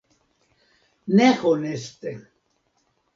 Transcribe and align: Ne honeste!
Ne 1.07 1.27
honeste! 1.43 2.15